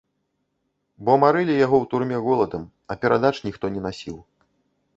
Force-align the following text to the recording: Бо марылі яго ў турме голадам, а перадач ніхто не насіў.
Бо 1.09 1.17
марылі 1.23 1.53
яго 1.65 1.77
ў 1.85 1.91
турме 1.93 2.17
голадам, 2.29 2.63
а 2.93 2.99
перадач 3.03 3.35
ніхто 3.51 3.65
не 3.77 3.81
насіў. 3.87 4.17